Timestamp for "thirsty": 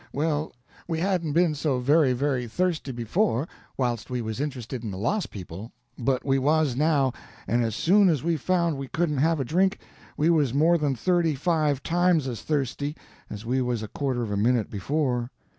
2.47-2.91, 12.41-12.95